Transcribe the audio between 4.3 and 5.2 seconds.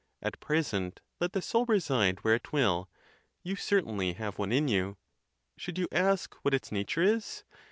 one in you.